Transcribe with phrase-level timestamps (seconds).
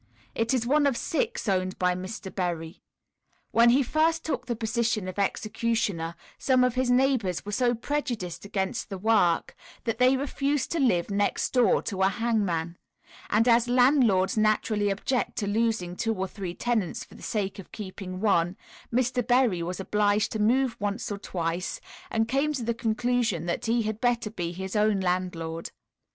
[0.33, 2.33] It is one of six owned by Mr.
[2.33, 2.81] Berry.
[3.51, 8.43] When he first took the position of executioner some of his neighbours were so prejudiced
[8.43, 12.79] against the work, that they refused to live "next door to a hangman,"
[13.29, 17.71] and as landlords naturally object to losing two or three tenants for the sake of
[17.71, 18.57] keeping one,
[18.91, 19.21] Mr.
[19.27, 21.79] Berry was obliged to move once or twice,
[22.09, 25.69] and came to the conclusion that he had better be his own landlord.